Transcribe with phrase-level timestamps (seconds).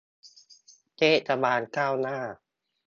[0.97, 2.17] เทศบาลก้าวหน้า